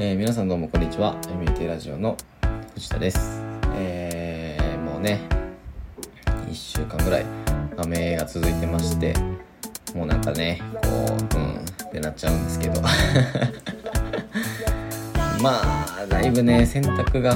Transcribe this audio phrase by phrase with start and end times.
[0.00, 1.16] えー、皆さんどうもこんにちは。
[1.22, 2.16] MT ラジオの
[2.74, 3.42] 藤田です。
[3.74, 5.20] えー、もうね
[6.48, 7.26] 1週間ぐらい
[7.76, 9.12] 雨が続いてまして
[9.96, 10.88] もうなんかねこ
[11.34, 12.80] ううんってなっちゃうんですけど。
[15.42, 17.34] まあだいぶね洗濯が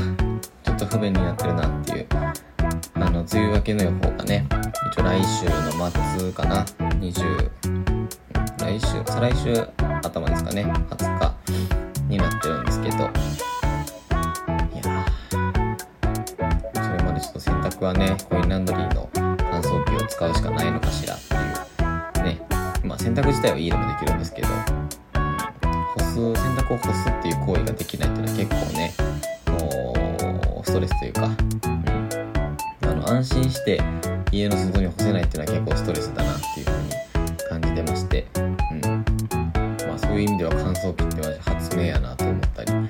[0.63, 2.07] ちょっと不便になってるなっていう
[2.95, 4.47] あの梅雨明けの予報がね
[4.93, 6.65] 一応来週の末かな。
[7.01, 7.51] 20
[8.61, 9.53] 来週再来週
[10.05, 10.63] 頭ですかね。
[10.63, 11.32] 20日。
[18.53, 22.25] ランドリーの乾燥機を使うしかないのかしらっていう。
[22.25, 22.47] ね。
[22.85, 24.49] まあ洗濯自体は家でもできるんですけど、
[25.15, 28.93] 干す洗濯を干すっていう行為ができないっていうのは結構ね
[29.47, 33.81] こうストレスというか、うん、あの安心して
[34.31, 39.05] 家の外に干せないっていうのは結構ストレスだなっていう風に感じてまして、うん。
[39.89, 42.73] まあ、そういう意味では乾燥機って発明やなと思ったり。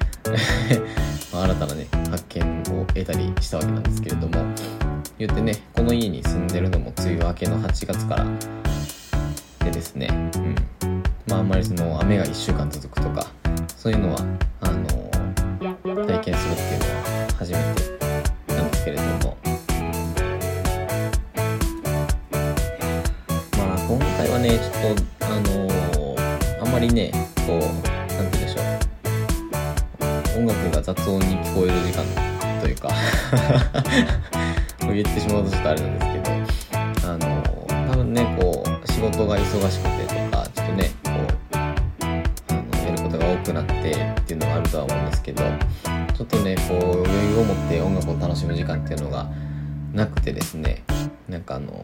[1.33, 4.82] 新たなね発見を得たりしたわけなんですけれども。
[5.18, 8.27] 言ってねこの家に住んでるのも梅雨明けの8月から。
[9.65, 11.02] でですね、うん。
[11.29, 13.29] まあ、あんまりその雨が1週間続くとか
[13.77, 14.18] そういうのは
[14.60, 14.88] あの
[16.05, 19.37] 体験するっていうのは初めてなんですけれども。
[23.57, 25.68] まあ今回はねちょっとあの
[26.60, 27.13] あんまりね
[27.46, 28.60] こうなんて言うんでしょ
[30.37, 30.40] う。
[30.40, 32.05] 音楽が雑音に聞こえる時間
[32.60, 32.90] というか。
[34.95, 37.43] 言ってしまうとちょっとあれなんですけどあの
[37.90, 41.74] 多分ねこう仕事が忙しくてとかちょっとねこうあ
[42.52, 45.43] のやることが多くなってっていうのがあるとは思うんですけど
[46.15, 49.29] ちょっとねこう余裕を持って音楽を楽しむ時間っていうのが
[49.93, 50.84] なくてですね
[51.29, 51.82] なんかあの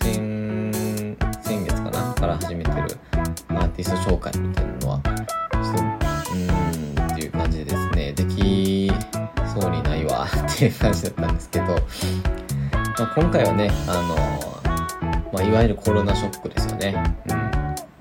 [0.00, 0.72] 先
[1.42, 2.76] 先月かなから始めてる
[3.48, 5.00] アーティスト紹介みたいなのは
[10.56, 11.74] っていう感じだったんですけど、ま
[13.00, 14.02] あ、今回はねあ
[14.64, 16.94] の、まあ、いわゆるコロナショックですよね、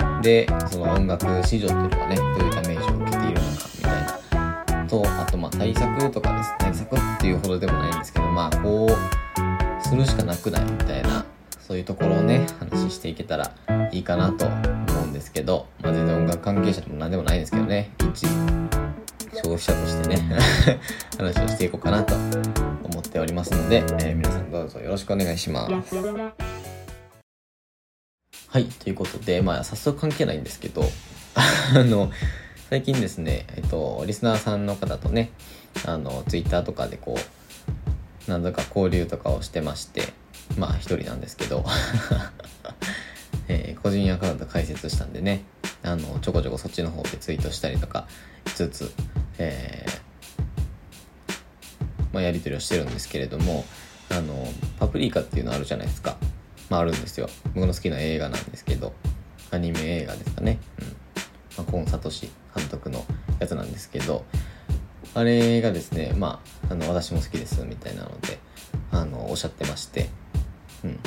[0.06, 4.88] うん、でその音楽市場っていうのがねどういうダメージを受けているのかみたいな。
[4.88, 6.50] とあとまあ対策とかです。
[6.52, 11.26] ね対策っていうほどでもないんですけどまあこうするしかなくないみたいな
[11.60, 13.52] そういうところをね話していけたら
[13.92, 17.92] いいかなと思うんですけど、まあ、全然音楽関係者でも何でもないんですけどね。
[18.00, 18.26] 一
[19.44, 20.40] 消費者としてね
[21.18, 25.96] 話をしていこうかなと思っておりますので、えー皆さんどうぞよろしくお願いします。
[28.48, 30.84] はい、ということで、まあ、早速関係ないんですけど、
[31.36, 32.10] あの、
[32.70, 35.32] 最近ですね、えっと、リスナーさんの方とね、
[35.86, 40.14] あの、ツイッターとかでこう、何度か交流とかをしてまして、
[40.58, 41.66] まあ、一人なんですけど、
[43.50, 45.44] えー個人アカウント開設したんでね、
[45.86, 48.08] あの、ちょこちょこそっちの方でツイートしたりとか
[48.48, 48.92] しつつ、
[49.38, 50.06] えー
[52.12, 53.66] まあ、やり取りをしてるんですけれども、
[54.10, 54.48] あの、
[54.80, 56.16] パプリカっていうのあるじゃないですか。
[56.70, 57.30] まあ、あるんですよ。
[57.54, 58.94] 僕の好きな映画なんですけど、
[59.52, 60.60] アニメ映画ですかね。
[60.80, 60.88] うん。
[61.58, 63.06] まあ、コン・サトシ監督の
[63.40, 64.24] やつなんですけど、
[65.14, 68.40] あれがですね、まあ、あの、私も好きです、みたいなので、
[68.92, 70.10] あの、おっしゃってまして、
[70.86, 71.00] うん。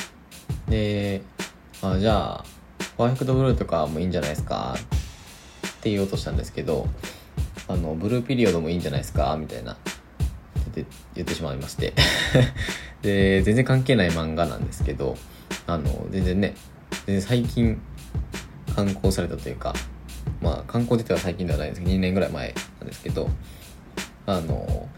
[0.69, 1.23] で、
[1.81, 2.45] あ、じゃあ、
[2.99, 4.75] パーフェクトブルーとかもいいんじゃないですか？
[4.77, 6.89] って言おうとしたんですけど、
[7.69, 9.37] あの、ブルーピリオドもいいんじゃないですか？
[9.39, 9.77] みたいな、
[11.15, 11.95] 言ってしまいまして。
[13.03, 15.17] で、全然関係ない漫画なんですけど、
[15.69, 16.55] あの、全然ね、
[17.07, 17.81] 全然最近、
[18.75, 19.75] 刊行されたというか、
[20.43, 21.81] まあ、刊行自体は最近ではないんです。
[21.81, 23.29] けど、2年ぐらい前なんですけど、
[24.27, 24.89] あの、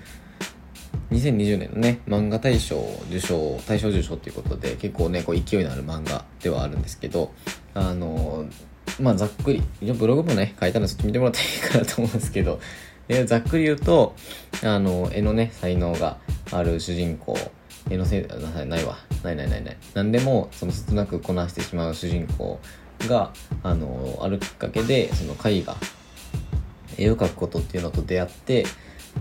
[1.11, 2.77] 2020年のね、漫画大賞
[3.09, 7.33] 受賞、大賞受賞ということで、結構ね、こう勢いのある漫画ではあるんですけど、
[7.75, 8.47] あの、
[9.01, 9.63] まあざっくり、
[9.95, 12.61] ブログもね、書いたのでちょっと見てもらったらいいかなと思うんですけど、
[13.09, 14.15] えざっくり言うと、
[14.63, 16.19] あの、絵のね、才能が
[16.53, 17.37] ある主人公、
[17.91, 18.99] 絵のせい、なさいないわ。
[19.25, 19.77] ないないないない。
[19.95, 22.61] なんでも、その切なくこなしてしまう主人公
[23.09, 23.33] が、
[23.65, 25.77] あの、あるきっかけで、その絵画、
[26.99, 28.65] 絵を描くことっていうのと出会って、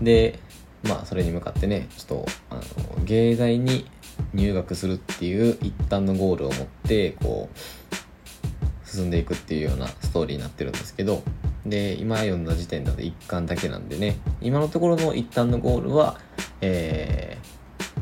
[0.00, 0.38] で、
[0.82, 3.86] まあ、それに向かってね、ちょっと、あの、芸大に
[4.32, 11.22] 入学するっていう一旦のゴールを持って、こう、進んでいくっていうようなストーリーになってるんですけど、
[11.66, 16.18] で、今読んだ時点だと一巻だけなんでね、今のところの一旦のゴールは、
[16.60, 17.38] え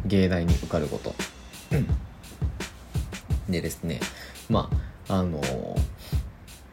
[0.04, 1.14] ー、芸大に受かること。
[3.48, 4.00] でですね、
[4.48, 4.70] ま
[5.08, 5.40] あ、あの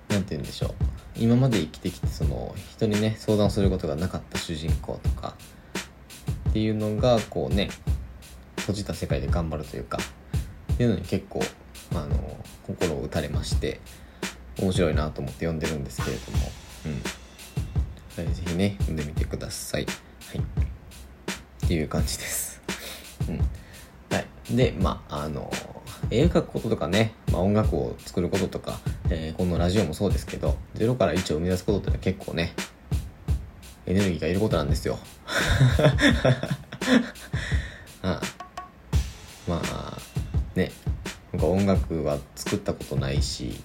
[0.10, 0.74] なんて言うんでしょう。
[1.18, 5.36] 今まで生きてきて、その、人にね、相談することがなかった主人公とか、
[6.56, 7.69] っていうのが、こうね、
[8.60, 9.98] 閉じた世界で頑張るというか、
[10.72, 11.42] っていうのに結構、
[11.94, 13.81] あの心を打たれまして、
[14.62, 16.52] 面白いなと思って読んでるんですけれども、
[16.86, 18.34] うん。
[18.34, 19.86] ぜひね読んでみてください。
[19.86, 19.90] は
[20.36, 20.38] い。
[21.66, 22.62] っていう感じです。
[23.28, 23.40] うん。
[24.16, 24.56] はい。
[24.56, 25.52] でまああの
[26.10, 28.80] 絵描くこととかね、まあ、音楽を作ることとか、
[29.10, 32.54] えー、このラジオもそうですけど0から1を生み出すことっていうのは結構ね
[33.88, 35.00] エネルギーがいることなんですよ
[38.02, 38.22] あ
[39.48, 39.98] まあ
[40.56, 40.72] ね
[41.32, 43.60] なんか音楽は作ったことないし、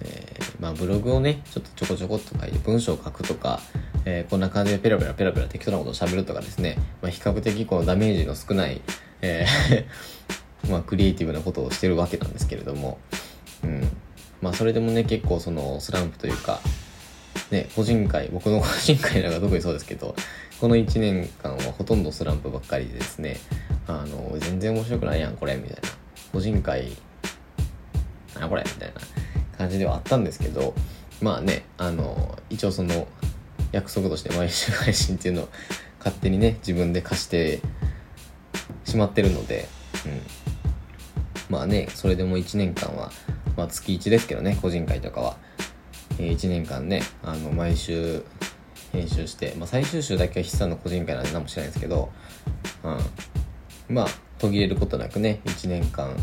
[0.00, 3.60] えー、まあブログをねちょっとちょこちょこっと書いて文章を書くとか、
[4.04, 8.80] えー、こんな感じでペラペラペラペラ適当なことを喋るとかですね、まあ、比較的こうダメージの少ない、
[9.22, 10.18] えー
[10.68, 12.98] まあクリエイティブなことをしてるわけなんですけれども、
[13.64, 13.88] うん。
[14.40, 16.60] まあそれでもね結構そのスランプというか
[17.50, 20.14] ね、個人会、 僕の個人会なんか特にそうですけど、
[20.60, 23.38] この1年間はほとんどスランプばっかりでですね、
[23.86, 25.88] あの、全然面白くないやん、これ、みたいな。
[26.32, 26.92] 個人会、
[28.38, 29.00] なこれ、みたいな
[29.56, 30.74] 感じではあったんですけど、
[31.20, 33.08] まあね、あの、一応その、
[33.72, 35.48] 約束として毎週配信っていうのを
[35.98, 37.60] 勝手にね、自分で貸して
[38.84, 39.68] しまってるので、
[40.06, 40.22] うん。
[41.50, 43.10] まあね、それでも1年間は、
[43.56, 45.36] まあ月1ですけどね、個人会とかは。
[46.18, 48.22] え1年間ねあの毎週
[48.92, 52.10] 編集して、まあ、最終週だけは筆算の個人会なんで何もしないんですけど、
[52.82, 54.06] うん、まあ
[54.38, 56.14] 途切れることなくね1年間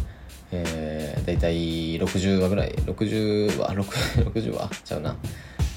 [0.51, 4.69] えー、大体60話ぐらい60話60話？
[4.83, 5.15] ちゃうな、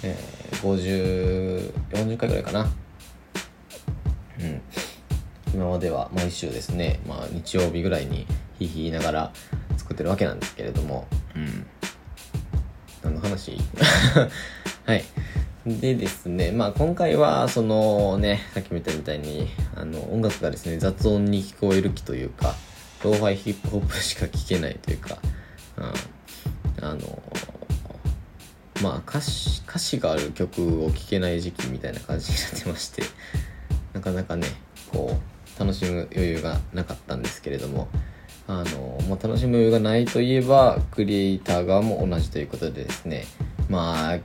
[0.03, 2.69] えー、5040回ぐらいかな。
[4.41, 4.63] うん。
[5.55, 8.27] 今までは毎週ですね、まあ、日曜日ぐらいに
[8.59, 9.33] ひいひいながら
[9.79, 11.67] 作ってるわけなんですけれども、うん、
[13.09, 13.57] 何の話
[14.85, 15.05] はい。
[15.67, 22.55] でですね、まあ今回は、そのね、さっきも言ったみたいに、あの、音楽がですね、雑音に聞こえる気というか、
[23.03, 25.19] ローファイヒップホップしか聴けないというか、
[25.79, 27.23] うん、あの、
[28.83, 33.03] まあ歌詞、歌詞がある曲を聴けない時期みたいな感じになってまして、
[33.95, 34.47] なかなかね、
[34.93, 35.19] こ
[35.57, 37.89] う、楽しむ余裕がなかったんですけれども、
[38.49, 43.27] あの、まあ、楽しむ余裕がないといえば、クリエイター側も同じということでですね、
[43.69, 44.19] まあ、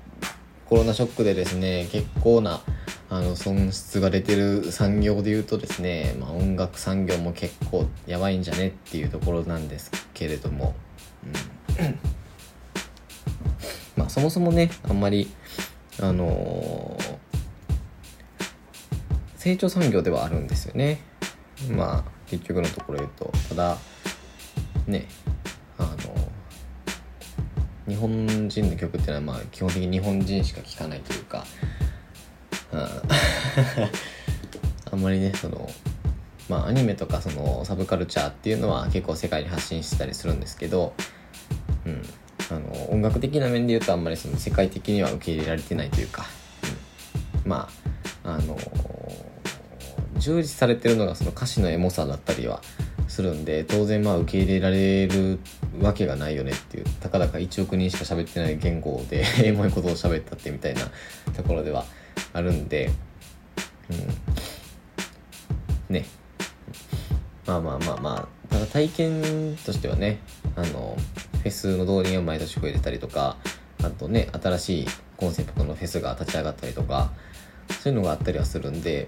[0.65, 2.61] コロナショックでですね、結構な、
[3.09, 10.73] あの、損失が出てる産業で言うとですね、まあ、音楽産業も結構やばいんじゃねっていうところなんですけれども、
[11.79, 11.99] うん。
[13.97, 15.29] まあ、そもそもね、あんまり、
[15.99, 17.17] あのー、
[19.35, 21.01] 成長産業ではあるんですよね。
[21.69, 23.77] まあ、結局のところ言うと、ただ、
[24.87, 25.07] ね
[25.77, 26.13] あの
[27.87, 31.45] 日本人の曲っていうのはまあ基本的に日本人しか聴かないというか、
[32.71, 32.79] うん、
[34.91, 35.69] あんまりねその
[36.49, 40.93] まあアニメとかそのサブカルチャーっていうのは結構世界に発信してたりするんですけど、
[41.85, 42.01] うん、
[42.49, 46.25] あの音楽的な面で言うとあんまりその世界的には受け入れられてないというか、
[47.43, 47.69] うん、ま
[48.23, 48.57] ああの
[50.17, 52.61] 充実されてるのがその歌詞のエモさだったりは
[53.13, 55.37] するんで当然まあ受け入れられる
[55.79, 60.81] わけがないよねっていうたかだか1億人しか喋ってない言語でエモいことを喋ったってみたいな
[61.35, 61.85] ところでは
[62.33, 62.89] あるんで、
[65.89, 66.05] うん、ね。
[67.45, 70.19] まあまあまあまあただ体験としてはね
[70.55, 70.97] あの
[71.43, 73.37] フェスの動員を毎年増えてたりとか
[73.83, 74.87] あとね新しい
[75.17, 77.11] コンセプトのフェスが立ち上がったりとか
[77.81, 79.07] そういうのがあったりはするんで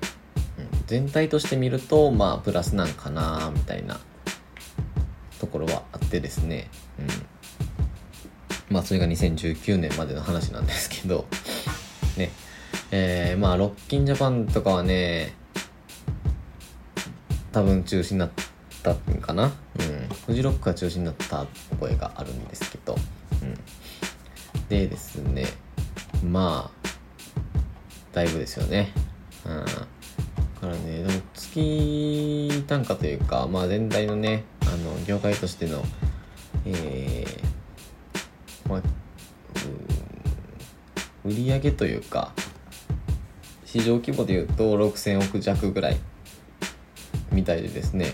[0.88, 4.00] 全体として見るとまあプラスなんかなみたいな
[5.40, 7.08] ところはあってですね、うん、
[8.70, 11.26] まあそれが2019年までの話なんですけど。
[12.18, 12.32] ね。
[12.92, 15.34] えー、まあロッキンジャパンとかはね
[17.52, 18.30] 多分中止になっ
[18.84, 19.46] たんかな。
[19.46, 19.52] うん。
[20.28, 21.46] フジロックが中止になった
[21.80, 22.96] 声があるんですけど、
[23.42, 23.56] うん、
[24.70, 25.46] でですね。
[26.24, 26.88] まあ
[28.14, 28.92] だいぶですよね。
[29.46, 29.66] うん。
[30.66, 35.84] からね、でも月単価というか、まあ全体のね、あの、業界としての、
[36.66, 38.82] えー、まあ、
[41.24, 42.34] 売上というか、
[43.66, 45.98] 市場規模で言うと6000億弱ぐらい
[47.32, 48.14] みたいでですね。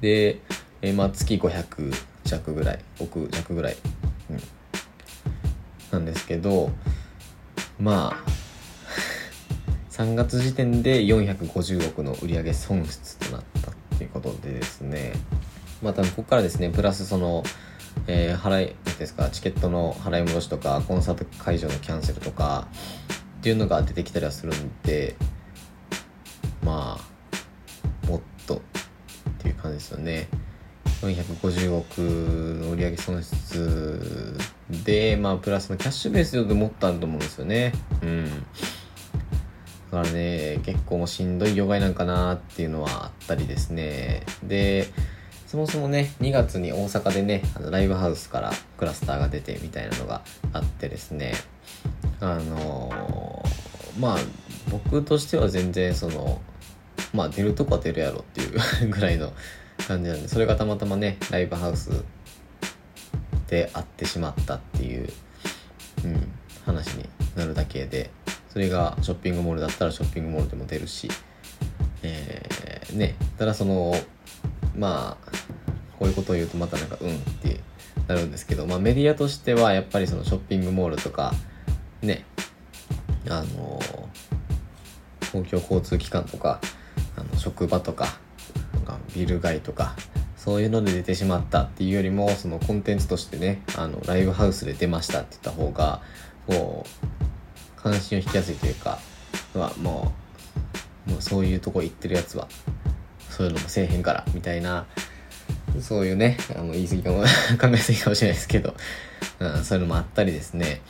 [0.00, 0.40] で、
[0.82, 1.92] えー、まあ月500
[2.24, 3.76] 弱ぐらい、億弱ぐらい、
[4.30, 4.40] うん、
[5.90, 6.70] なんですけど、
[7.78, 8.31] まあ、
[10.02, 15.12] 3月時点で450億の売上損失となったっていうことでですね。
[15.80, 17.44] またここからですねプラスその、
[18.08, 22.66] えー、払いですかチケットの払い戻しとかコンサート会場のキャンセルとか
[23.38, 25.14] っていうのが出てきたりはするんで
[26.64, 26.98] ま
[28.04, 28.60] あもっとっ
[29.38, 30.28] ていう感じですよね。
[31.02, 31.98] 450億
[32.60, 34.36] の売上損失
[34.84, 37.72] でまあプラスのキャッシュベースでもっとあると思うんですよね。
[38.02, 38.46] うん。
[39.92, 44.22] だからね結構もしんどい業界なんかなっていうのはあったりですね。
[44.42, 44.88] で
[45.46, 50.22] そもそもね2月に大阪でねあのライブハウスからクラスターが出てみたいなのが
[50.54, 51.34] あってですね。
[52.20, 54.16] あのー、まあ
[54.70, 56.40] 僕としては全然その
[57.12, 59.30] まあ出るとこは出るやろっていう ぐらいの
[59.86, 61.90] 感じなんでそれがたまたまねライブハウス
[63.46, 65.12] で会ってしまったっていう、
[66.06, 66.32] うん、
[66.64, 67.06] 話に
[67.36, 68.10] なるだけで。
[68.52, 71.08] それがショッピングモールだったらショッピングモールでも出るし
[72.02, 73.94] えー、ねただその
[74.76, 75.30] まあ
[75.98, 77.60] こういうことを言うとまたなんかうんって
[78.08, 81.32] なるんですけど、まあ、メディアとしてはやっぱりそのショッピングモールとか
[82.02, 82.24] ね
[83.28, 83.80] あの
[85.32, 86.60] 公共交通機関とか
[87.16, 88.18] あの職場とか
[88.74, 89.94] なんかビル街とか
[90.36, 96.02] そういうので出てしまったっていうよりもそのコンテンツとしてねあのライブハウスで出ましたって言った方が
[96.48, 97.06] こう
[97.82, 98.98] 関心を引きやすいというか
[99.54, 100.12] はも
[101.06, 102.48] うもうそういうとこ行ってるやつは
[103.30, 104.86] そういうのもせえへんからみたいな
[105.80, 107.22] そういうねあの言い過ぎかも
[107.60, 108.74] 考えすぎかもしれないですけど、
[109.40, 110.82] うん、そういうのもあったりですね。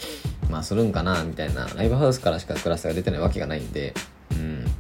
[0.51, 3.95] まあするんかなみたいなライブハウスからしかクラスが出てないわけがないんで
[4.33, 4.71] うん。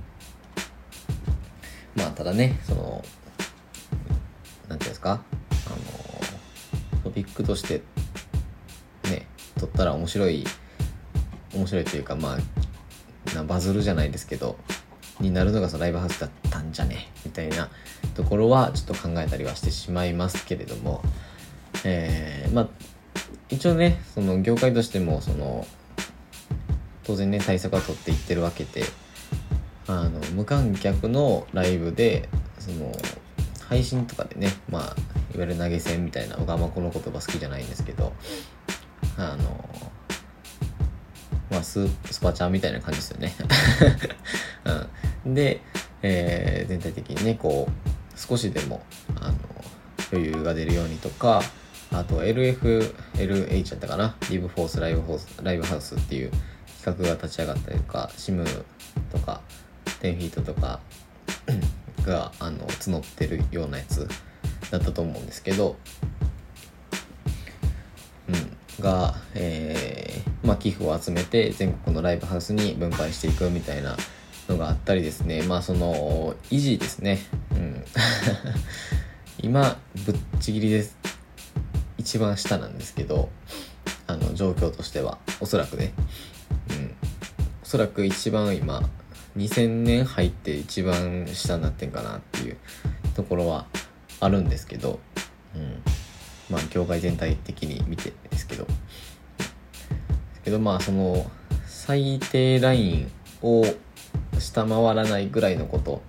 [1.94, 3.04] まあただねその
[4.68, 5.22] 何ていうんですか
[5.66, 7.82] あのトピックとして
[9.04, 9.26] ね
[9.58, 10.44] 撮ったら面白い
[11.54, 14.56] 面白いというかまあなバズるじゃないですけど
[15.20, 17.68] になるのがそのライブハウスだったんじゃねみたいな
[18.14, 21.02] ところはちょっと考えたりはしてしまいますけれども
[21.84, 22.68] えー、まあ
[23.48, 25.66] 一応ねその業界としてもその
[27.04, 28.84] 当然ね対策は取っていってるわけで
[29.86, 32.28] あの無観客のライブで
[32.58, 32.92] その
[33.68, 34.82] 配信とかでねまあ
[35.34, 38.12] いわゆる投げ銭みたいな僕はあんまこの言葉好きじゃないんですけど
[39.16, 39.68] あの
[41.52, 43.34] まあススパチャーみたいな感じですよね、
[45.24, 45.60] うん、で、
[46.00, 48.82] えー、全体的にねこう少しでも
[49.20, 49.34] あの
[50.12, 51.42] 余裕が出るようにとか
[51.92, 54.16] あと LFLH だったかな？
[54.30, 56.30] リブフォースライブフォースライブハウスっていう
[56.82, 58.64] 企画が立ち上がったりとか SIM
[59.12, 59.42] とか
[60.00, 60.80] 10フィートとか
[62.02, 64.08] があの募ってるようなやつ
[64.70, 65.76] だったと思うんですけど、
[68.28, 73.96] うん、が、えーまあ、寄付を集めて全国のライブハウスに分配していくみたいな
[74.48, 75.42] のがあったりですね。
[75.42, 77.18] まあその維持ですね、
[77.52, 77.84] うん、
[79.40, 80.96] 今ぶっちぎりです。
[81.98, 83.28] 一番下なんですけど
[84.08, 85.18] あの状況としては。
[85.40, 85.92] おそらくね、
[86.70, 86.94] うん、
[87.62, 88.88] おそらく一番今
[89.36, 92.56] 2000年入って一番下になってんかなっていう
[93.14, 93.66] ところは
[94.20, 94.98] あるんですけど、
[95.54, 95.82] うん、
[96.50, 98.66] まあ業界全体的に見てですけど。
[100.44, 101.30] けどまあその
[101.66, 103.64] 最低ラインを
[104.38, 106.02] 下回らないぐらいのこと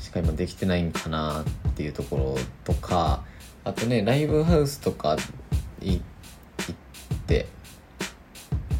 [0.00, 3.24] しか今できてないんかなっていうところとか
[3.64, 5.16] あとねライブハウスとか
[5.80, 6.02] 行っ
[7.26, 7.46] て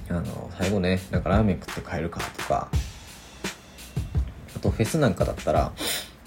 [0.08, 2.68] あの最後ねなんかラーメン食って帰るかとか
[4.56, 5.72] あとフェスなんかだったら、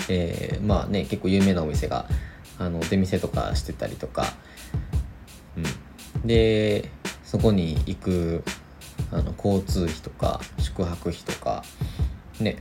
[0.09, 2.05] えー、まあね結構有名なお店が
[2.57, 4.27] あの出店とかしてたりとか、
[5.57, 6.89] うん、で
[7.33, 8.43] そこに行く
[9.11, 11.63] あの交通費とか宿泊費とか
[12.39, 12.59] ね。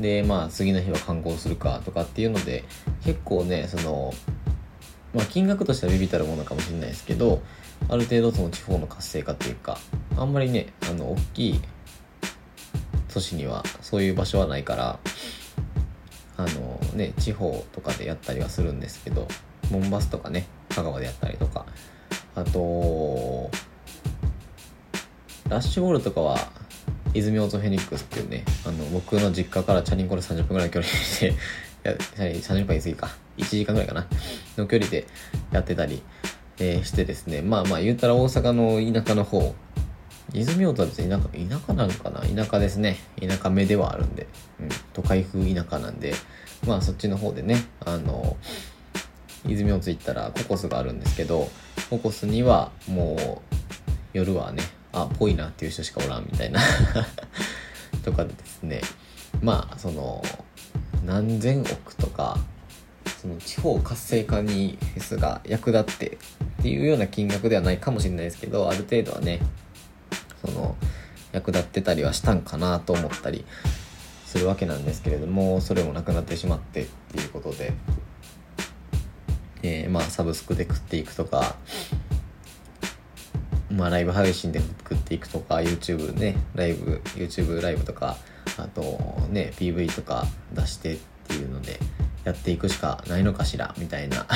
[0.00, 2.64] でまあ次の日は観光するかとかっていうので
[3.04, 4.14] 結構ねその
[5.14, 7.42] まあ金額としてはビビたるものかもしれないですけど
[7.90, 9.76] ある程度その地方の活性化っていうか
[10.16, 11.60] あんまりねあの大きい
[13.12, 14.98] 都市にはそういう場所はないから
[16.38, 19.28] あのね地方とかでやったりはするんですけど
[19.70, 21.66] モンバスとかね香川でやったりとか。
[22.36, 23.50] あと
[25.48, 26.38] ラッシュボールとかは
[27.14, 31.34] 泉オートフェニックスっていうねあの僕の実家からチャリンコで30分ぐらいの距離でい
[31.86, 33.10] や30分言い過ぎか。
[33.38, 34.06] 1時間ぐらいかな。
[34.56, 35.06] の距離で
[35.52, 36.02] やってたり、
[36.58, 37.42] えー、してですね。
[37.42, 39.54] まあまあ言うたら大阪の田舎の方。
[40.32, 42.20] 泉音は別に田舎、田舎なんかな？
[42.22, 42.98] 田舎ですね。
[43.20, 44.26] 田舎目ではあるんで。
[44.60, 44.68] うん。
[44.92, 46.14] 都会風田舎なんで、
[46.66, 48.36] まあそっちの方でね、あの、
[49.46, 51.48] 泉音行ったらココスがあるんですけど、
[51.88, 53.56] ココスにはもう
[54.12, 54.62] 夜はね、
[55.02, 56.60] あ、ぽいなっていう人しかおらんみたいな。
[58.04, 58.80] とかでですね、
[59.42, 60.24] まあその、
[61.04, 62.38] 何千億とか、
[63.20, 69.40] その地方活性化にフェスが役立ってっていうような金額ではないかもしれないですけど、ある程度はね、
[70.44, 70.76] その
[71.32, 73.44] 役立ってたりはしたんかなと思ったり
[74.24, 77.72] するわけなんですけれどもそれもなくなってしまってっていうことで、
[79.62, 81.56] えー、まあサブスクで食っていくとか
[83.70, 88.16] まあライブ配信で食っていくとか YouTube ねライブ YouTube ライブとか
[88.58, 88.82] あと
[89.30, 91.78] ね PV とか出してっていうので
[92.24, 94.26] やっていくしかないのかしらみたいな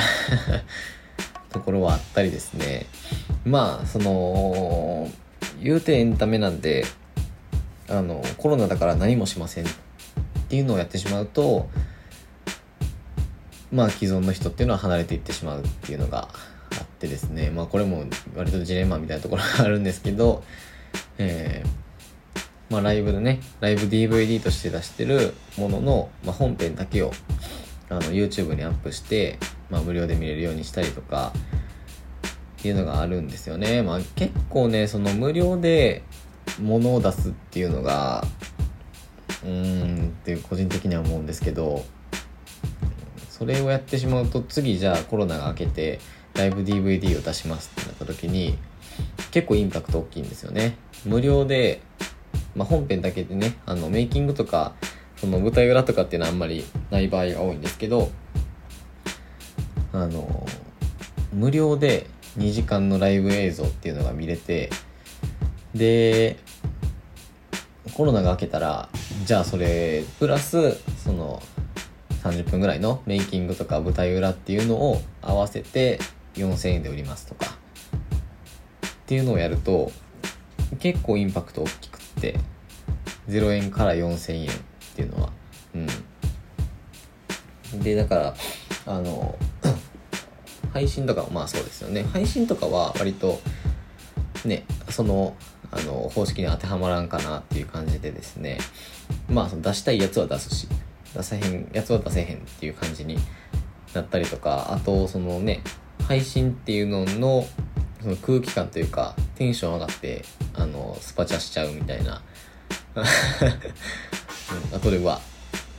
[1.49, 2.85] ところはあったりですね。
[3.45, 5.09] まあその
[5.61, 6.85] 言うてエンタメなんで
[7.89, 9.67] あのコロナだから何もしませんっ
[10.47, 11.69] ていうのをやってしまうと
[13.71, 16.29] まあ既存の人っていうのは離れていってしまうっていうのが
[16.81, 20.43] ってですねまあこれも割とジレンマみたいなところがあるんですけど
[21.17, 27.11] えー、まあライブでねライブ DVD として出してるものの、まあ、本編だけを
[27.89, 29.37] あの YouTube にアップして、
[29.69, 31.33] まあ、無料で見れるようにしたりとか
[32.61, 33.81] っていうのがあるんですよね。
[33.81, 36.03] まあ結構ね、その無料で
[36.61, 38.23] 物を出すっていうのが、
[39.43, 41.83] うーんって個人的には思うんですけど、
[43.29, 45.99] それをやってしまうと次じゃあコロナが明けて
[46.35, 48.57] ライブ DVD を出しますってなった時に
[49.31, 50.77] 結構インパクト大きいんですよね。
[51.05, 51.81] 無料で、
[52.55, 54.73] まあ、本編だけでね、あのメイキングとか
[55.17, 58.09] その舞台裏とかっていうのはあんまりない場合が多いんですけど、
[59.93, 60.47] あの、
[61.31, 62.07] 無料で
[62.37, 64.71] 2時間のライブ映像っていうのが見れて、
[65.75, 66.37] で、
[67.93, 68.89] コロナが明けたら、
[69.25, 71.41] じゃあそれ、プラス、その、
[72.23, 75.99] 30分ぐらいのメイキングとか舞台裏っていうのを合わせて
[76.35, 79.91] 4000円で売りますとか、っていうのをやると、
[80.79, 82.39] 結構インパクト大きくって、
[83.27, 84.53] 0円から4000円っ
[84.95, 85.29] ていうのは。
[85.75, 85.87] うん。
[87.79, 88.35] でだから
[88.85, 89.37] あの
[90.73, 92.03] 配信とかまあそうですよね。
[92.03, 93.41] 配信とかは割と
[94.45, 95.35] ねその
[95.71, 98.57] あの方式に当てはまらんかなっていう感じでですね。
[99.29, 100.67] まあその出したいやつは出すし
[101.15, 103.17] 出せへんやつは出せへんっていう感じに
[103.93, 105.61] なったりとかあとそのね
[106.07, 107.45] 配信っていうのの
[108.01, 112.21] その空気感というかテンション上がってあのスパチャしちゃうみたいな。
[112.95, 112.99] う
[114.73, 115.21] ん、後でうわ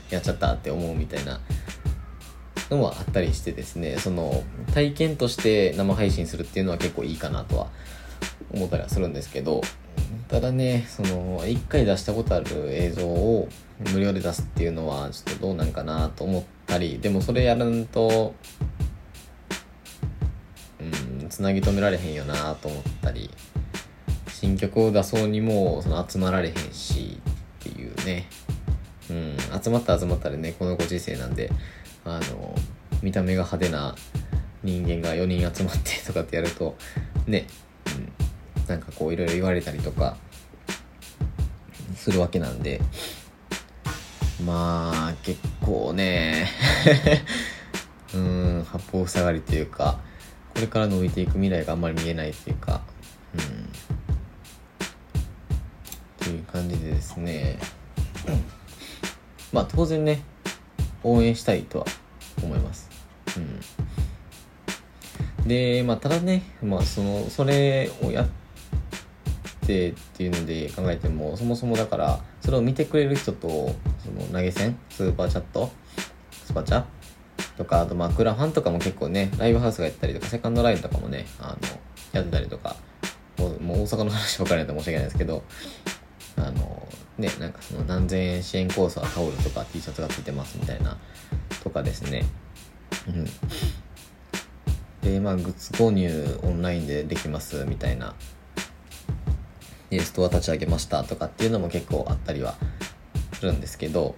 [0.08, 1.40] やっちゃったって思うみたいな。
[2.76, 4.42] のはあったりしてですねその
[4.74, 7.66] 体験として生配信するっていうのは結構いいかなとは
[8.52, 9.62] 思ったりはするんですけど
[10.28, 13.48] ただねその1回出したことある映像を
[13.92, 18.35] 無料で出すっていうのはちょっとどうなんかなと思ったりでもそれやるんと
[21.42, 23.28] つなぎ止められへんよなと思ったり
[24.28, 27.18] 新曲を出そうにもその集まられへんし
[27.61, 28.28] っていうね。
[29.11, 31.50] うん、集まった集まったでねこのご時世なんで
[32.05, 32.55] あの
[33.02, 33.96] 見た目が派手な
[34.62, 36.76] 人間が4人集まってとかってやると
[37.26, 37.48] ね、
[38.57, 40.16] うん、なんかこういろいろ言われたりとか
[41.96, 42.81] するわけなんで。
[44.46, 46.48] まあ結構ね
[48.14, 50.00] うん八方塞がりというか
[50.54, 52.82] これから伸びていく未来があんまり見えないというか
[53.34, 53.68] うん。
[56.24, 57.58] という感じでですね、
[59.52, 60.22] まあ当然ね
[61.02, 61.86] 応援したいとは
[62.42, 62.90] 思います。
[63.36, 63.40] う
[65.44, 65.48] ん。
[65.48, 68.28] でまあただねまあそのそれをやっ
[69.66, 73.48] てっていうので考えてもそもそもだからそれを見てくれる人と
[73.98, 75.70] その投げ銭スーパーチャット
[76.44, 76.84] スパチャ
[77.56, 81.68] とかあとまあクラファンとかも結構ねライブハウスがやったりとかセカンドライブとかもねあの
[82.12, 82.76] やってたりとか
[83.38, 85.42] もうもう大阪の話ばかりだと申し訳ないですけど
[86.36, 86.88] あの
[87.18, 90.96] ねなんかその何千円支援コースはタオルとか T シャツがついてますみたいな
[91.62, 92.24] とかですね。
[93.06, 93.24] うん。
[95.02, 98.14] でまあグッズ購入オンラインでできますみたいな。
[99.90, 102.54] でストア立ち上げましたとかっていうのも結構あったりは
[103.34, 104.14] するんですけど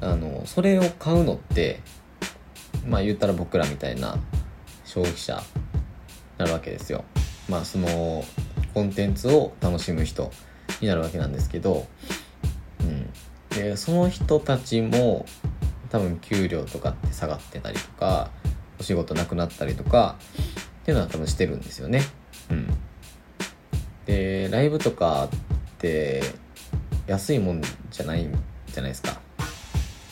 [0.00, 1.80] あのそれを買うのって
[2.86, 4.16] まあ言ったら僕らみたいな
[4.84, 5.42] 消費者
[6.38, 7.04] なるわけですよ
[7.48, 8.24] まあその
[8.74, 10.30] コンテンツを楽しむ人
[10.80, 11.86] になるわけなんですけど、
[12.80, 13.10] うん、
[13.50, 15.26] でその人たちも
[15.90, 18.30] 多分給料とかって下がってたりとか
[18.78, 20.16] お仕事なくなったりとか
[20.82, 22.02] っていうのは多分してるんですよね。
[22.50, 22.68] うん、
[24.06, 25.28] でライブとかっ
[25.78, 26.22] て
[27.06, 28.32] 安いもんじゃないん
[28.68, 29.20] じゃないですか。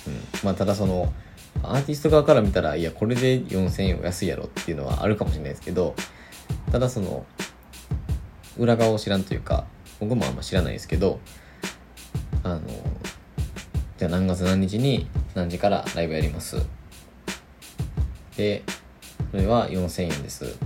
[0.07, 1.13] うん、まあただその
[1.63, 5.95] アーティスト側から見たらいやこれで4000円安いやろっていうのはあるかもしれないですけど
[6.71, 7.27] ただその
[8.57, 9.67] 裏側を知らんというか
[10.01, 11.21] 僕もあんま知らないですけど
[12.43, 12.61] あの
[13.99, 16.65] じゃあ何月何日に何時からライブやります。
[18.37, 18.63] で
[19.33, 20.57] それは4000円です。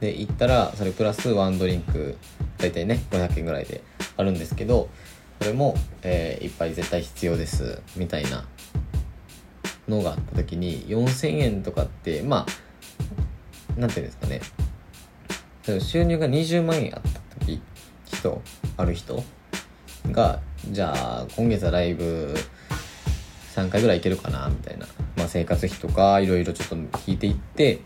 [0.00, 2.16] で行ったらそれプラスワンドリンク
[2.58, 3.82] 大体ね500円ぐらいで
[4.16, 4.88] あるんですけど
[5.40, 8.46] それも、えー、いっぱい絶対必要ですみたいな
[9.88, 12.46] のがあった時に4000円とかってま
[13.76, 14.40] あなんていうんですかね。
[15.80, 17.62] 収入が20万円あった時
[18.04, 18.42] 人
[18.76, 19.24] ある人
[20.10, 22.34] がじゃあ今月はライブ
[23.54, 27.80] 3回ぐらい行けるかなみたいな、まあ、生活費とかいろいろちょっと聞いていって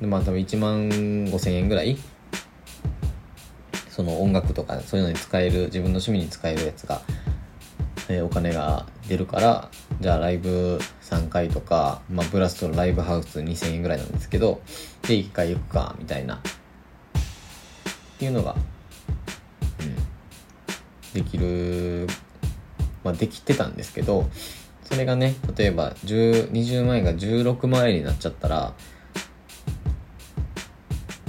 [0.00, 1.96] でまあ多分1万5000円ぐらい。
[3.94, 7.00] その音楽とかそういうのに使える自分の趣味に使えるやつが、
[8.08, 9.70] えー、お金が出るから
[10.00, 14.60] じゃあライブ3回とか、まあ、ブラストのライブハウス2000円ぐらいなんですけど
[15.02, 16.36] で1回行くかみたいな。
[16.36, 18.54] っていうのが、
[19.80, 22.06] うん、できる、
[23.02, 24.28] まあ、できてたんですけど
[24.84, 28.72] それがね例えば20万円が16万円になっちゃったら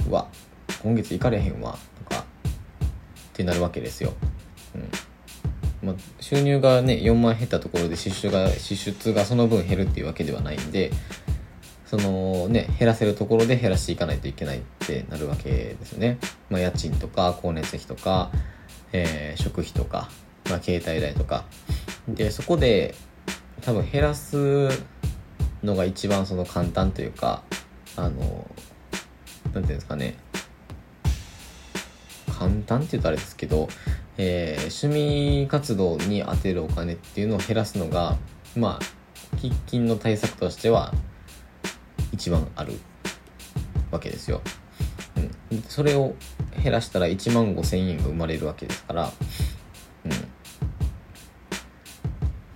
[0.08, 0.28] うわ
[0.82, 1.76] 今月行かれへんわ
[2.08, 2.24] とかっ
[3.32, 4.14] てなるわけですよ。
[4.74, 4.88] うん。
[5.82, 10.90] まあ、収入がね4万減ったところで支出が支出がその分減るっていうわけではないんで
[11.84, 16.18] そのね減らせるところで減らしていかないといけないってなるわけですよね。
[16.50, 18.30] まあ、家賃とか光熱費とか、
[18.92, 20.10] えー、食費とか、
[20.50, 21.44] まあ、携帯代とか
[22.08, 22.94] でそこで
[23.62, 24.68] 多分減らす
[25.62, 27.42] のが一番その簡単というか
[27.96, 28.48] あの
[29.52, 30.16] 何ていうんですかね
[32.38, 33.68] 簡単って言うとあれですけど、
[34.18, 34.88] えー、趣
[35.42, 38.16] 味活動に充てるお金っていうのを減らすのが
[38.56, 40.92] まあ喫緊の対策としては
[42.12, 42.74] 一番ある
[43.90, 44.42] わけですよ。
[45.50, 46.14] うん、それを
[46.62, 49.12] 減らしたら1万5,000円が生まれるわけですから、
[50.04, 50.16] うんま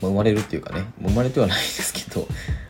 [0.03, 2.27] あ、生まれるっていうかね生まれてはないですけど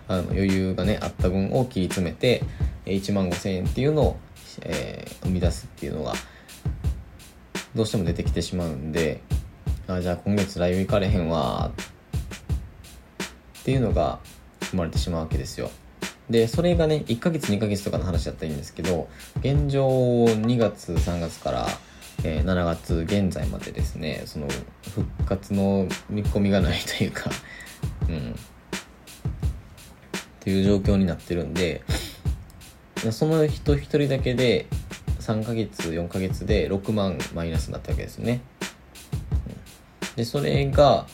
[0.07, 2.45] あの余裕がねあった分を切り詰めて
[2.87, 4.17] 1万5,000円っていうのを、
[4.63, 6.13] えー、生み出すっていうのが
[7.75, 9.21] どうしても出てきてしまうんで
[9.87, 11.71] あじゃあ今月ライブ行かれへんわ
[13.61, 14.21] っていうのが
[14.71, 15.71] 生まれてしまうわけですよ。
[16.31, 19.09] で、それがね、1ヶ月2ヶ月とかの話だったらいいんですけど、
[19.41, 21.67] 現状2月3月から、
[22.23, 24.47] えー、7月現在までですね、その
[24.95, 27.31] 復活の見込みがないというか、
[28.09, 28.33] うん、っ
[30.39, 31.83] ていう状況になってるんで、
[33.11, 34.67] その人一人だけで
[35.21, 38.41] 3ヶ月4ヶ月で6万マイナスになったわけですよね。
[40.17, 41.07] でそれが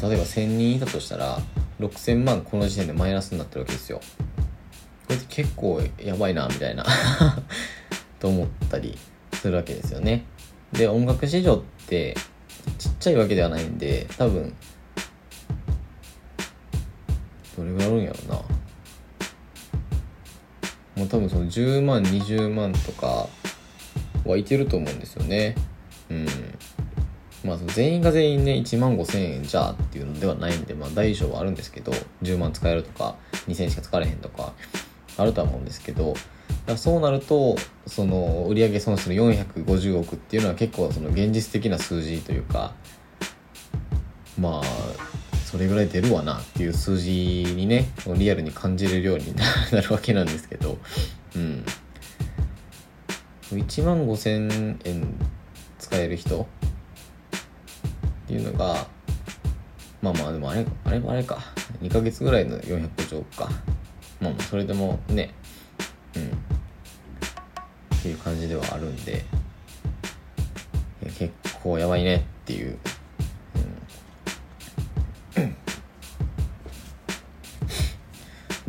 [0.00, 1.38] 例えば1000人いたとしたら
[1.80, 4.00] 6000万この時点でマイナスになってるわけですよ。
[5.08, 6.84] これって結構やばいなみたいな
[8.20, 8.96] と思ったり
[9.32, 10.24] するわけですよね。
[10.72, 12.14] で音楽市場って
[12.78, 14.54] ちっちゃいわけではないんで多分
[17.56, 18.59] どれぐらいあるんやろうな。
[21.00, 23.26] もう多分その10万20万とか
[24.26, 25.54] はいけると思うんですよね。
[26.10, 26.26] うん。
[27.42, 31.90] まあ全員が全員ね1万5000円じゃあっていうのではないんでまあ大小はあるんですけど
[32.22, 33.16] 10万使えるとか
[33.48, 34.52] 2000しか使われへんとか
[35.16, 36.12] あるとは思うんですけど
[36.76, 42.74] そうなるとその売上損失の450億っていうのは結構その現実的な数字というか
[44.38, 44.62] まあ
[45.50, 49.34] それぐらい出るわなっていう数字にねリアルに感じれるように
[49.72, 50.78] なるわけなんですけど。
[51.34, 51.64] うん。
[53.50, 55.14] 1万5000円
[55.80, 56.42] 使える人？
[56.42, 56.46] っ
[58.28, 58.86] ていうのが
[60.00, 61.38] まあまあでもあれあれあれか。
[61.82, 63.50] 2ヶ月ぐらいの450億か。
[64.20, 65.34] まあまあそれでもね。
[66.14, 66.22] うん。
[66.26, 66.28] っ
[68.02, 69.24] ていう感じではあるんで。
[71.18, 72.78] 結構やばいねっていう。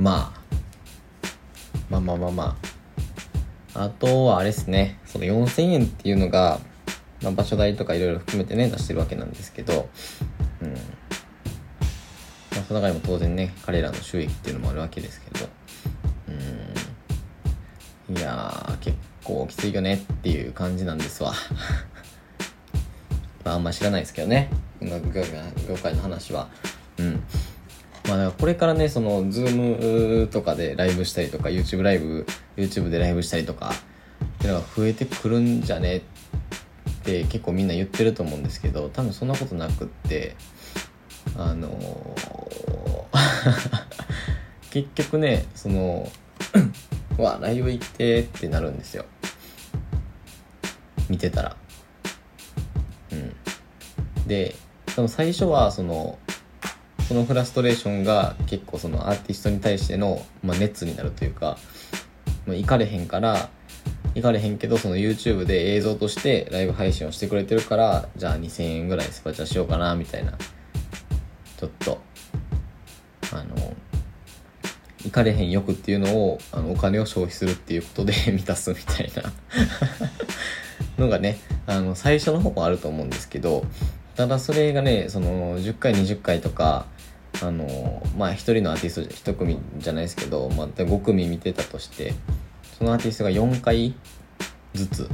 [0.01, 0.41] まあ、
[1.91, 2.57] まあまあまあま
[3.75, 3.83] あ。
[3.85, 6.59] あとはあれですね、その4000円っていうのが、
[7.21, 9.89] まあ、場所代とかいろいろ含めてね、出してるわけなんですけど、
[10.63, 10.69] うん。
[10.69, 10.75] ま
[12.61, 15.47] あ、その中でも当然ね、彼らの収益っていうのもあるわけですけど、
[18.09, 18.17] うん。
[18.17, 21.33] いやー、結構きついよねっていう感じなんですわ。
[23.45, 24.49] まあ、あんま知らないですけどね、
[24.81, 25.23] 音楽業
[25.77, 26.49] 界の話は。
[26.97, 27.23] うん。
[28.11, 32.25] まあ、だからこれからね、その、ズームとかでライブしたりとか、YouTube ライブ、
[32.57, 35.97] YouTube でライブしたりとか、っていうのが増えてくるんじゃね？
[35.97, 36.01] っ
[37.03, 40.35] て結構みんな言ってると思うんですけど、多分そんなことなくって、
[41.37, 43.05] あのー、
[44.71, 46.11] 結局ね、その、
[47.17, 49.05] わ、ライブ行ってってなるんですよ。
[51.07, 51.55] 見てたら。
[53.13, 53.33] うん。
[54.27, 54.53] で、
[54.89, 56.19] その最初は、その、
[57.11, 61.57] そのフラストレーションが結構そのアーティストに対しての、まあ、熱になるというか、
[62.47, 63.49] まあ、行かれへんから
[64.15, 70.31] 行かれへんけどその YouTube で映像としてライブ配信をしてくれてるからじゃあ2000円ぐらいスパチャしようかなみたいな
[71.57, 71.99] ちょっと
[73.33, 73.75] あの
[75.03, 79.33] 行かれへん欲っていうのをあのお金を消費するっていうことで 満たすみたいな
[80.97, 83.65] のがねあの最初の方もあると思うんですけど
[84.15, 86.85] ただそれがねその10回20回とか
[87.41, 92.13] あのまあ1人のアーティスト1組じゃないですけど、まあ、5組見てたとして
[92.77, 93.95] そのアーティストが4回
[94.73, 95.09] ずつ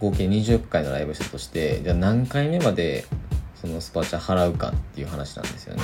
[0.00, 3.04] 合計20回のライブしたとしてじゃあ何回目まで
[3.60, 5.82] そのスパチャ払うかっていう話なんですよね。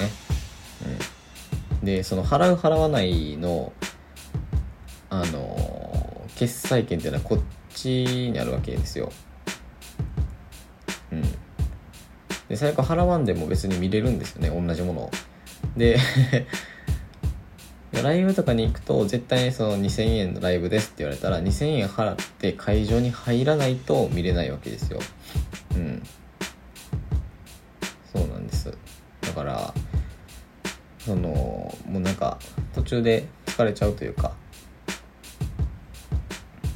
[1.80, 3.72] うん、でその払う払わないの
[5.10, 7.38] あの決済権っていうのはこっ
[7.74, 9.10] ちにあるわけですよ。
[11.12, 11.22] うん。
[12.48, 15.10] で最悪払わんでも別に見れるんですよね同じものを。
[15.76, 15.98] で
[18.02, 25.00] ライブとかに行くと絶対にその2000円のライブですって言われたら2000円払って会場に入らないと見れないわけですよ。
[25.76, 26.02] うん。
[28.12, 28.76] そうなんです。
[29.22, 29.74] だから
[30.98, 31.18] その
[31.86, 32.38] もうなんか
[32.74, 34.32] 途中で疲れちゃうというか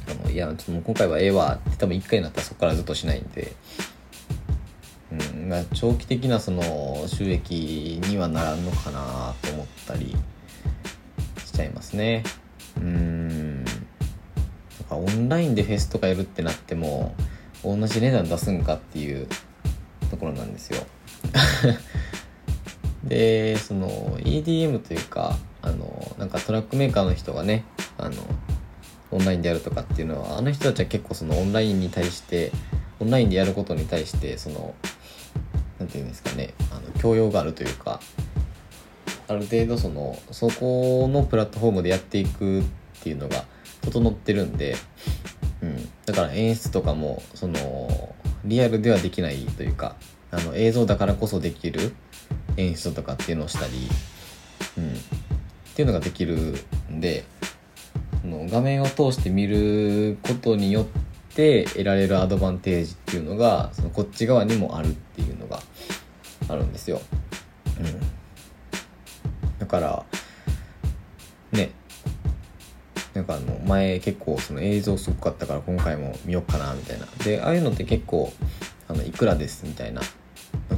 [0.07, 3.53] あのいやちょっともう今回はええわって多分1回になったらそこからずっとしないんで
[5.11, 10.15] うん、長期的なその収益にはならんのかなと思ったり
[11.45, 12.23] しちゃいますね。
[12.77, 13.65] うん。
[14.89, 17.15] かオンラインでフェスとかやるってなっても
[17.63, 19.27] 同じ値段出すんかっていう
[20.09, 20.83] ところなんですよ。
[23.03, 27.63] でその EDM というかあのなんかトラックメーカーの人がね
[27.97, 28.15] あの
[29.11, 32.51] オンラインでやるとかっていうのはあの人たちは結構そのオンラインに対して
[32.99, 34.73] オンラインでやることに対してその
[35.79, 37.99] 何て言うんですかねあの教養があるというか
[39.27, 42.63] ある程度そのそこのプラットフォームでやっていくっ
[43.01, 43.45] ていうのが
[43.81, 44.75] 整ってるんで、
[45.61, 48.15] うん、だから演出とかもその
[48.45, 49.95] リアルではできないというか
[50.31, 51.93] あの映像だからこそできる
[52.57, 53.73] 演出とかっていうのをしたり、
[54.77, 54.95] うん、っ
[55.75, 56.55] ていうのができる
[56.91, 57.25] んで
[58.23, 60.85] の画面を通して見ることによっ
[61.39, 65.61] て得られるアドバンテージっていうのがそのこっち側にもあるっていうのが
[66.49, 66.99] あるんですよ。
[67.79, 67.99] うん。
[69.57, 70.05] だから
[71.53, 71.71] ね。
[73.13, 77.05] なんかあの前結構その映像すごかったから今回も見ようかなみたいな。
[77.23, 78.33] でああいうのって結構
[78.89, 80.01] あのいくらですみたいな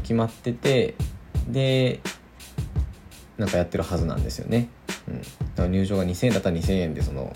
[0.04, 0.94] 決まってて
[1.48, 2.02] で
[3.40, 4.70] なんかやってるはずなんですよね、
[5.08, 7.34] うん、だから入場が2000円だったら2000円でその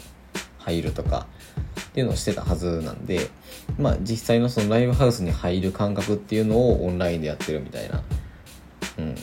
[0.60, 1.28] 入るとか
[1.80, 3.30] っていうのをしてたはずなんで
[3.78, 8.02] まあ実際のそのライブハウスに入る感覚っていうのをオンラインでやってるみたいな、
[8.98, 9.16] うん、っ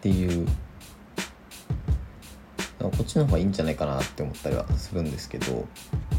[0.00, 0.46] ていう。
[2.78, 5.66] こっちの方がいいんじゃないかなって思ったりはするんですけど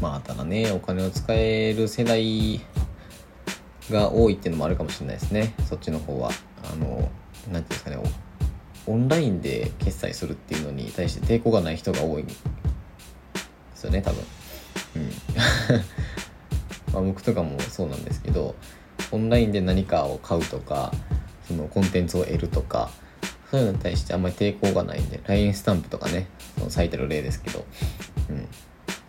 [0.02, 2.60] まあただねお金を使える世代
[3.90, 5.54] が多いっていうのもあるかもしれないですね。
[5.66, 6.30] そっちの方は。
[6.70, 7.10] あの
[7.50, 7.96] 何ていうんですかね
[8.88, 12.22] オンラインで決済するっていうのに対して抵抗がない人が多い。
[12.22, 12.34] んで
[13.74, 14.24] すよね多分。
[14.96, 15.10] うん。
[16.92, 18.54] まあ僕とかもそうなんですけど
[19.12, 20.92] オンラインで何かを買うとか
[21.46, 22.90] そのコンテンツを得るとか
[23.50, 27.64] そういうのに対してあんまり抵抗がないんで LINE スタンプとかねその最たる例ですけど、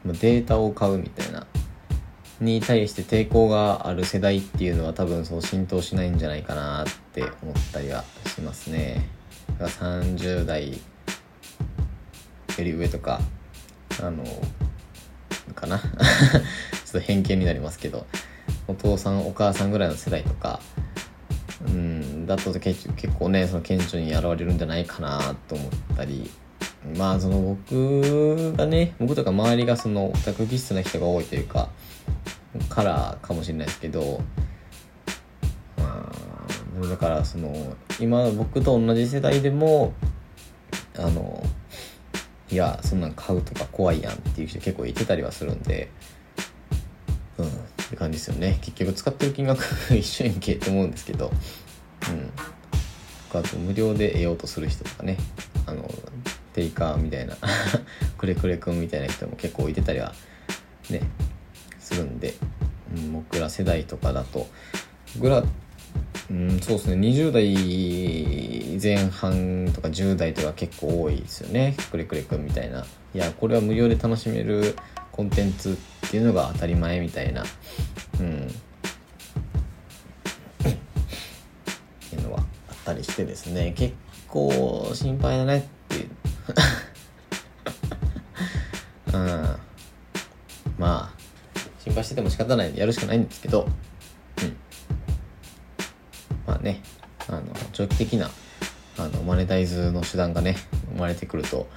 [0.05, 1.47] うん、データを買うみたいな
[2.39, 9.18] に対して抵抗がある世代っていうのは多分そう浸透しないんじゃないかなって思ったりはしますね。
[9.59, 10.77] 30代よ
[12.57, 13.19] り上とか
[14.01, 14.23] あの
[15.55, 15.79] かな。
[16.89, 18.07] ちょっと偏見になりますけど
[18.67, 20.59] お父さんお母さんぐらいの世代とか
[21.67, 26.31] うんだと結構ねその顕著に現れるんじゃないかなと思ったり
[26.97, 31.69] まあその僕がね僕とか周りがそのオタク気質な人が多いというか
[32.69, 34.21] カラーかもしれないですけど
[36.87, 39.93] だからその今僕と同じ世代でも
[40.97, 41.43] あの
[42.49, 45.89] いやそんなん買うとか怖いやんっていう人結構いてたりはするんで
[47.37, 47.51] うんっ
[47.89, 48.59] て感じですよね。
[48.61, 49.63] 結局使ってる金額
[49.95, 51.31] 一緒やんけって思うんですけど
[52.09, 52.31] うん。
[53.31, 55.17] あと無料で得ようとする人とかね。
[55.65, 55.89] あの
[56.53, 57.37] テイカーみたいな
[58.17, 60.13] くれくれくんみたいな人も結構いてたりは
[60.89, 61.01] ね
[61.79, 62.33] するんで、
[62.95, 64.47] うん、僕ら世代とかだと
[65.15, 65.43] 僕ら
[66.31, 67.07] うんそうですね。
[67.07, 71.75] 20代前半とか10代とか結構多いですよね。
[71.89, 72.85] くれくれくんみたいな。
[73.15, 74.75] いやこれは無料で楽しめる
[75.11, 75.71] コンテンツ
[76.07, 77.43] っていうのが当たり前みたいな。
[78.19, 78.47] うん。
[78.47, 78.49] っ
[82.09, 82.39] ていうのは
[82.69, 83.73] あったりしてですね。
[83.75, 83.95] 結
[84.27, 86.09] 構心配だねっていう。
[89.17, 89.55] うん。
[90.77, 91.13] まあ
[91.79, 93.67] 心配してても仕方ないんでやるしかないんですけど。
[97.79, 98.29] 長期的な
[98.97, 100.57] あのマネタイズの手段がね
[100.95, 101.69] 生まれてくると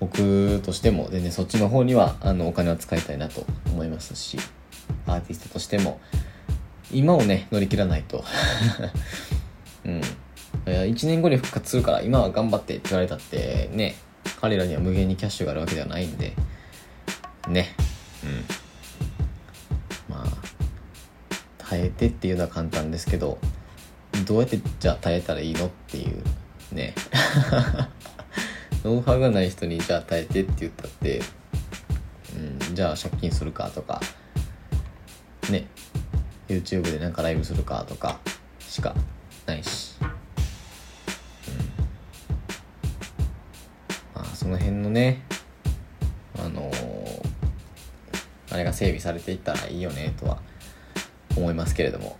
[0.00, 4.36] 僕としても全然そっちの方にはあのお金は使いたいなと思いますし
[5.06, 5.98] アーティストとしても
[6.92, 8.22] 今をね乗り切らないと。
[9.86, 10.00] うん。
[10.66, 13.96] 1年後に復活するから今は頑張ってって言われたってね
[14.40, 16.34] 彼らには無限にキャッシュがあるわけではないんで
[17.48, 17.74] ね。
[18.24, 20.14] うん。
[20.14, 20.26] まあ
[21.56, 23.38] 耐えてっていうのは簡単ですけど
[24.24, 26.22] どうやってじゃあ耐えたらいいのっていう
[26.74, 26.94] ね。
[28.84, 31.20] ノウハウがない人にじゃあ耐えてって言ったって、
[32.36, 34.00] うん、じゃあ借金するかとか
[35.50, 35.66] ね。
[36.48, 38.18] YouTube でなんかライブするかとか
[38.60, 38.94] しか
[39.46, 40.08] ないし、うん、
[44.14, 45.22] まあその辺のね
[46.38, 47.22] あのー、
[48.50, 50.40] あれが整備されていったらいいよねとは
[51.36, 52.18] 思いますけれども。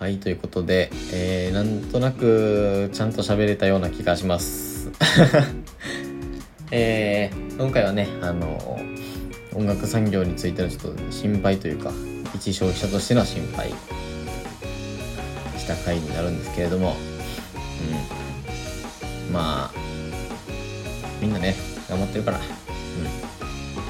[0.00, 4.90] はい、ということで、えー、なんとなくちゃんと喋れたような気がします。
[6.72, 8.80] えー、今回はね、あの、
[9.52, 11.92] 音楽産業についてのちょっと心配というか、
[12.34, 13.68] 一消費者としての心配
[15.58, 16.96] した回になるんですけれども、
[19.28, 19.34] うん。
[19.34, 19.78] まあ、
[21.20, 21.54] みんなね、
[21.90, 22.40] 頑張ってるから、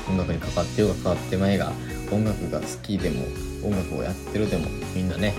[0.08, 0.14] うん。
[0.14, 1.70] 音楽に関わってようが関わってまいが、
[2.10, 3.22] 音楽が好きでも、
[3.62, 5.34] 音楽をやってるでも、みんなね、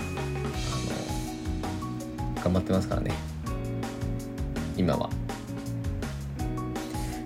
[2.42, 3.12] 頑張ってますからね。
[4.76, 5.10] 今は。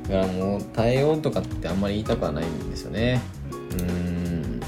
[0.08, 3.20] だからもう耐えようとかってあんまり言いたくはないんですよね。
[3.78, 4.60] うん。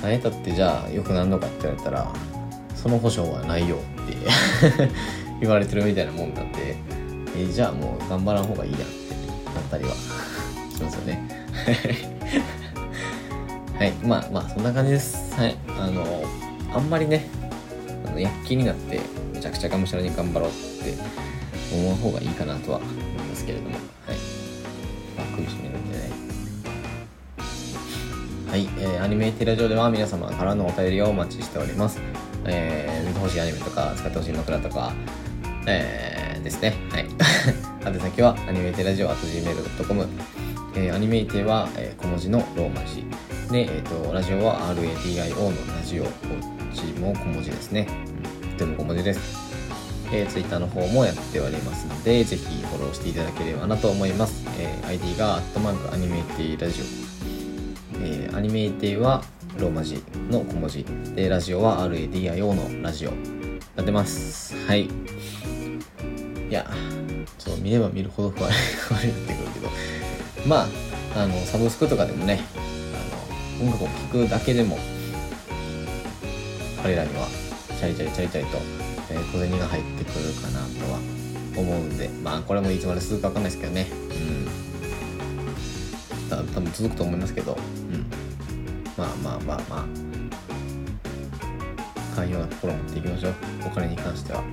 [0.00, 2.10] 耐えたってじゃあよくなんのかって言われたら
[2.74, 4.16] その保証はないよって
[5.40, 6.76] 言われてるみたいなもんなんで、
[7.36, 8.86] え、じゃあもう頑張らん方がいいやって
[9.54, 9.90] なったりは
[10.74, 11.28] しますよね。
[13.78, 13.92] はい。
[14.02, 15.34] まあまあそんな感じです。
[15.34, 15.56] はい。
[15.78, 16.24] あの
[16.74, 17.26] あんまりね
[18.20, 19.00] の躍起になって
[19.32, 20.94] めちゃくちゃがむしゃらに頑張ろうって
[21.74, 23.70] 思う方がいいかなとは思いますけれども。
[23.70, 23.80] はい。
[25.16, 26.10] まあ首絞めるんでね。
[28.50, 32.00] はい、えー、アニメテラジオでは皆様からのお便りをお待ちしております。
[32.44, 34.92] えー、見てほしいアニメとか使ってほしい枕とか
[35.66, 36.74] えー、ですね。
[36.90, 37.06] はい。
[37.86, 40.08] 宛先はアニメテラジオ .gmail.com
[40.76, 43.04] えー、アニメイテは、えー、小文字のローマ字。
[43.50, 46.04] で、えーと、ラジオは RADIO のラジオ。
[46.04, 46.10] こ
[46.70, 48.09] っちも小文字ですね。
[48.60, 49.50] うん、とても小文字です。
[50.12, 54.44] えー、Twitter の方もやっておりますので、ぜひフォローしていただければなと思います。
[54.58, 56.84] えー、ID が、アットマークアニメイティラジオ。
[58.02, 59.22] えー、アニメイティは
[59.58, 60.84] ローマ字の小文字。
[61.14, 63.10] で、ラジオは RADIO のラジオ。
[63.10, 63.16] や
[63.82, 64.54] ってます。
[64.66, 64.82] はい。
[64.82, 64.90] い
[66.50, 66.68] や、
[67.38, 68.50] そう、見れば見るほど不安
[69.06, 69.68] になってくるけど、
[70.46, 70.66] ま
[71.14, 72.40] あ、あの、サブスクとかでもね、
[73.60, 74.76] あの、音楽を聴くだけでも、
[76.82, 77.28] 彼らには
[77.80, 78.58] チャリチャリチャリチャリと、
[79.10, 81.00] えー、小銭が入ってくるかなとは
[81.56, 83.86] 思うんでまあこれもいつまで続くか分かんないですけどね。
[83.90, 83.94] う
[86.26, 86.28] ん。
[86.28, 87.54] た多分続くと思いますけど。
[87.54, 87.56] う
[87.96, 88.04] ん。
[88.98, 89.86] まあまあまあまあ。
[92.14, 93.34] 寛容な心を持っていきましょう。
[93.66, 94.44] お金に関しては。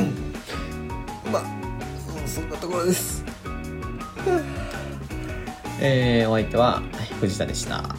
[0.00, 0.02] う
[1.28, 1.30] ん。
[1.30, 1.44] まあ
[2.26, 3.24] そんなところです。
[5.80, 6.82] えー、お相手は
[7.20, 7.78] 藤田でした。
[7.78, 7.94] あ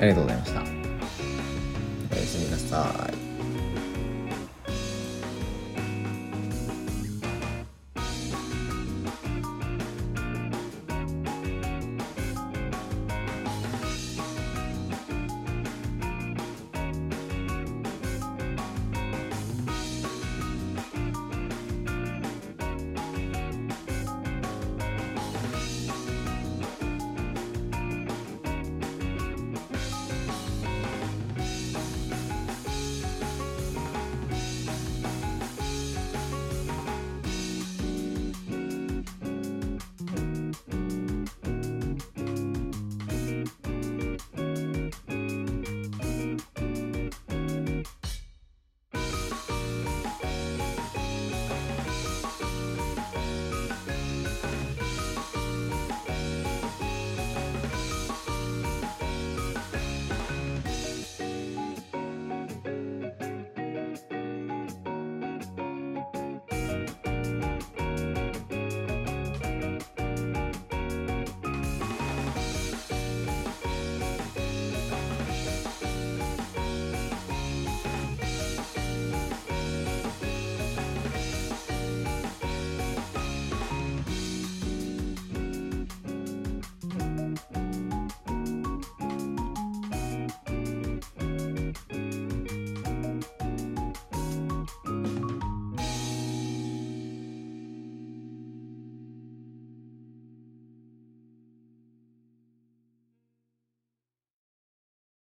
[0.00, 0.73] りがとうございました。
[2.74, 3.23] Bye.